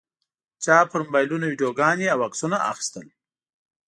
چا 0.63 0.77
پر 0.91 0.99
موبایلونو 1.05 1.45
ویډیوګانې 1.47 2.05
او 2.13 2.19
عکسونه 2.27 2.57
اخیستل. 2.71 3.05